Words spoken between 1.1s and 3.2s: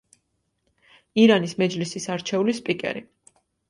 ირანის მეჯლისის არჩეული სპიკერი.